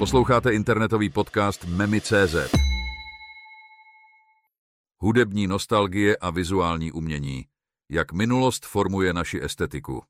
[0.00, 2.34] Posloucháte internetový podcast Memi.cz.
[4.98, 7.44] Hudební nostalgie a vizuální umění.
[7.90, 10.02] Jak minulost formuje naši estetiku.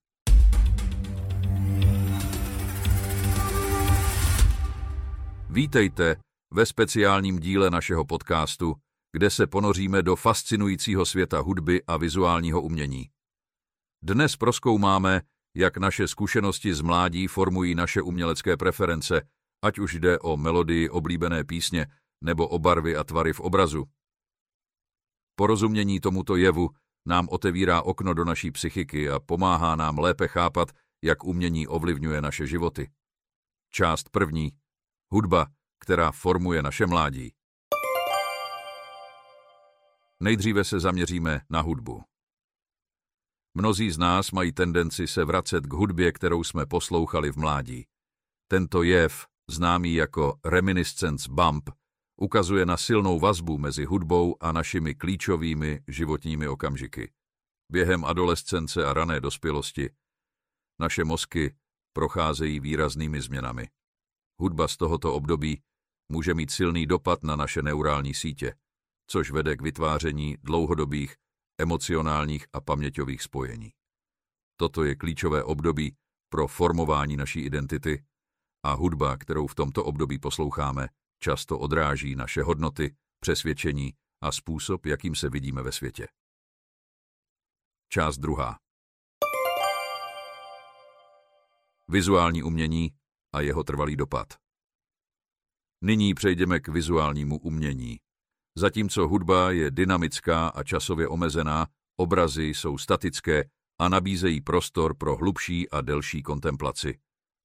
[5.50, 6.16] Vítejte
[6.52, 8.74] ve speciálním díle našeho podcastu,
[9.12, 13.06] kde se ponoříme do fascinujícího světa hudby a vizuálního umění.
[14.02, 15.22] Dnes proskoumáme,
[15.56, 19.22] jak naše zkušenosti z mládí formují naše umělecké preference,
[19.62, 21.86] ať už jde o melodii oblíbené písně
[22.24, 23.84] nebo o barvy a tvary v obrazu.
[25.34, 26.70] Porozumění tomuto jevu
[27.06, 30.68] nám otevírá okno do naší psychiky a pomáhá nám lépe chápat,
[31.02, 32.90] jak umění ovlivňuje naše životy.
[33.70, 34.52] Část první.
[35.12, 35.46] Hudba,
[35.78, 37.32] která formuje naše mládí.
[40.20, 42.02] Nejdříve se zaměříme na hudbu.
[43.54, 47.86] Mnozí z nás mají tendenci se vracet k hudbě, kterou jsme poslouchali v mládí.
[48.48, 51.70] Tento jev, známý jako reminiscence bump,
[52.16, 57.12] ukazuje na silnou vazbu mezi hudbou a našimi klíčovými životními okamžiky.
[57.72, 59.90] Během adolescence a rané dospělosti
[60.80, 61.54] naše mozky
[61.92, 63.68] procházejí výraznými změnami.
[64.40, 65.62] Hudba z tohoto období
[66.08, 68.54] může mít silný dopad na naše neurální sítě,
[69.06, 71.16] což vede k vytváření dlouhodobých
[71.58, 73.72] emocionálních a paměťových spojení.
[74.56, 75.96] Toto je klíčové období
[76.28, 78.04] pro formování naší identity
[78.62, 85.14] a hudba, kterou v tomto období posloucháme, často odráží naše hodnoty, přesvědčení a způsob, jakým
[85.14, 86.08] se vidíme ve světě.
[87.88, 88.58] Část druhá.
[91.88, 92.90] Vizuální umění
[93.34, 94.26] a jeho trvalý dopad.
[95.82, 97.98] Nyní přejdeme k vizuálnímu umění.
[98.56, 101.66] Zatímco hudba je dynamická a časově omezená,
[101.96, 106.98] obrazy jsou statické a nabízejí prostor pro hlubší a delší kontemplaci.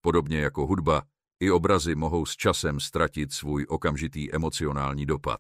[0.05, 1.01] Podobně jako hudba,
[1.39, 5.39] i obrazy mohou s časem ztratit svůj okamžitý emocionální dopad.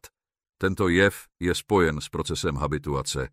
[0.57, 3.29] Tento jev je spojen s procesem habituace,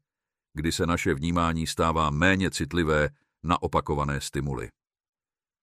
[0.54, 3.08] kdy se naše vnímání stává méně citlivé
[3.42, 4.68] na opakované stimuly.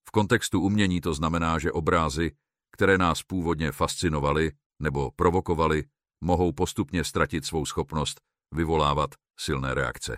[0.08, 2.32] V kontextu umění to znamená, že obrázy,
[2.72, 5.84] které nás původně fascinovaly nebo provokovaly,
[6.22, 8.22] mohou postupně ztratit svou schopnost
[8.56, 10.18] vyvolávat silné reakce.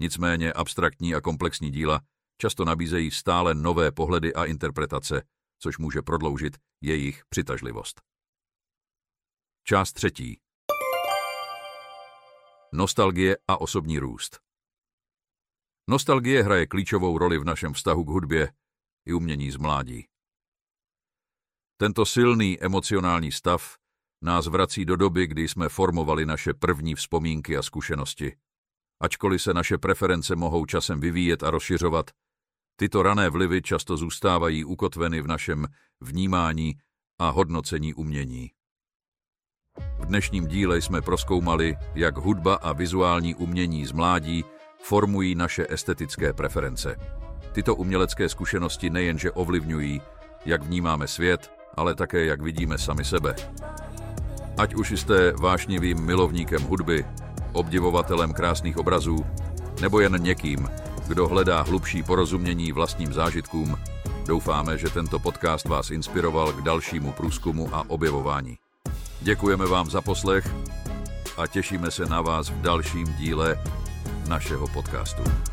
[0.00, 2.00] Nicméně abstraktní a komplexní díla
[2.40, 5.22] často nabízejí stále nové pohledy a interpretace,
[5.58, 8.00] což může prodloužit jejich přitažlivost.
[9.64, 10.40] Část třetí.
[12.72, 14.40] Nostalgie a osobní růst.
[15.88, 18.52] Nostalgie hraje klíčovou roli v našem vztahu k hudbě
[19.06, 20.06] i umění z mládí.
[21.76, 23.76] Tento silný emocionální stav
[24.22, 28.36] nás vrací do doby, kdy jsme formovali naše první vzpomínky a zkušenosti.
[29.00, 32.10] Ačkoliv se naše preference mohou časem vyvíjet a rozšiřovat,
[32.80, 35.66] tyto rané vlivy často zůstávají ukotveny v našem
[36.00, 36.74] vnímání
[37.18, 38.50] a hodnocení umění.
[39.98, 44.44] V dnešním díle jsme proskoumali, jak hudba a vizuální umění z mládí
[44.82, 46.96] formují naše estetické preference.
[47.52, 50.00] Tyto umělecké zkušenosti nejenže ovlivňují,
[50.44, 53.34] jak vnímáme svět, ale také jak vidíme sami sebe.
[54.58, 57.04] Ať už jste vášnivým milovníkem hudby,
[57.52, 59.26] obdivovatelem krásných obrazů,
[59.80, 60.68] nebo jen někým,
[61.10, 63.78] kdo hledá hlubší porozumění vlastním zážitkům,
[64.26, 68.58] doufáme, že tento podcast vás inspiroval k dalšímu průzkumu a objevování.
[69.20, 70.54] Děkujeme vám za poslech
[71.36, 73.58] a těšíme se na vás v dalším díle
[74.28, 75.49] našeho podcastu.